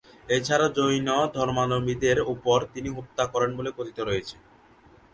এছাড়া 0.29 0.67
জৈন 0.77 1.07
ধর্মাবলম্বীদের 1.35 2.17
ওপর 2.33 2.59
তিনি 2.73 2.89
হত্যা 2.89 3.23
করেন 3.33 3.51
বলেও 3.57 3.77
কথিত 3.77 3.97
রয়েছে। 4.01 4.35